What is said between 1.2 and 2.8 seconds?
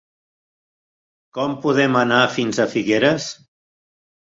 Com podem anar fins a